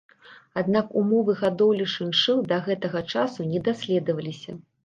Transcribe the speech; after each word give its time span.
Аднак 0.61 0.95
умовы 1.01 1.35
гадоўлі 1.43 1.87
шыншыл 1.97 2.41
да 2.51 2.61
гэтага 2.69 3.05
часу 3.17 3.39
не 3.55 3.59
даследаваліся. 3.69 4.61